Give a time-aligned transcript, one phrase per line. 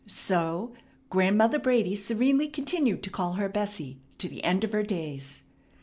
[0.07, 0.73] So
[1.11, 5.43] Grandmother Brady serenely continued to call her "Bessie" to the end of her days.